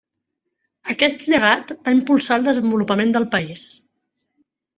[0.93, 3.69] Aquest llegat va impulsar el desenvolupament del país.